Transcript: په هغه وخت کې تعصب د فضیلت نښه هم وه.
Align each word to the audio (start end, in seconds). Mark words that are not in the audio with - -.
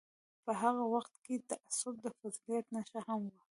په 0.45 0.51
هغه 0.61 0.83
وخت 0.93 1.13
کې 1.25 1.35
تعصب 1.49 1.93
د 2.01 2.05
فضیلت 2.19 2.65
نښه 2.75 2.99
هم 3.07 3.21
وه. 3.31 3.41